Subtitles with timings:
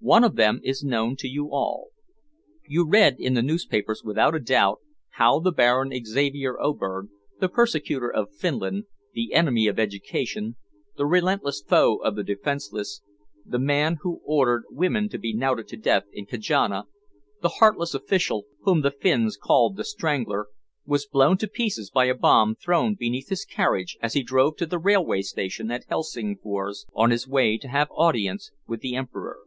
[0.00, 1.88] One of them is known to you all.
[2.68, 4.78] You read in the newspapers, without a doubt,
[5.14, 7.08] how the Baron Xavier Oberg,
[7.40, 8.84] the persecutor of Finland,
[9.14, 10.54] the enemy of education,
[10.96, 13.02] the relentless foe of the defenseless,
[13.44, 16.84] the man who ordered women to be knouted to death in Kajana,
[17.42, 20.46] the heartless official whom the Finns called "The Strangler,"
[20.84, 24.66] was blown to pieces by a bomb thrown beneath his carriage as he drove to
[24.66, 29.40] the railway station at Helsingfors on his way to have audience with the Emperor.